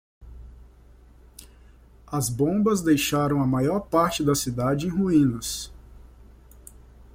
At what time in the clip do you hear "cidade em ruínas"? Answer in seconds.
4.33-5.71